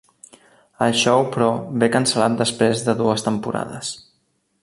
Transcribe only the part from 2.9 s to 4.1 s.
dues temporades.